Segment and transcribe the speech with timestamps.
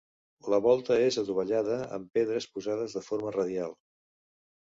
[0.51, 3.77] La volta és adovellada amb pedres posades de forma radial.